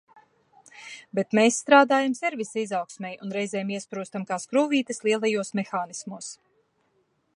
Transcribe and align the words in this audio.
Bet 1.17 1.35
mēs 1.39 1.59
strādājam 1.63 2.15
servisa 2.19 2.57
izaugsmei 2.61 3.11
un 3.27 3.35
reizēm 3.37 3.69
iesprūstam 3.75 4.27
kā 4.33 4.41
skrūvītes 4.47 5.05
lielajos 5.09 5.53
mehānismos. 5.61 6.33